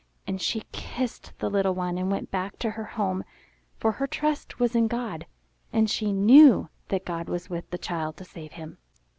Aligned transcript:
And 0.25 0.41
she 0.41 0.63
kissed 0.71 1.31
the 1.37 1.47
little 1.47 1.75
one 1.75 1.95
and 1.99 2.09
went 2.09 2.31
back 2.31 2.57
to 2.57 2.71
her 2.71 2.85
home; 2.85 3.23
for 3.77 3.91
her 3.91 4.07
trust 4.07 4.59
was 4.59 4.73
in 4.75 4.87
God, 4.87 5.27
and 5.71 5.87
she 5.87 6.11
knew 6.11 6.69
that 6.87 7.05
God 7.05 7.29
was 7.29 7.51
with 7.51 7.69
the 7.69 7.77
child 7.77 8.17
to 8.17 8.25
save 8.25 8.53
him. 8.53 8.79